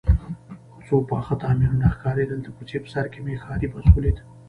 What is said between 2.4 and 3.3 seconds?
د کوڅې په سر کې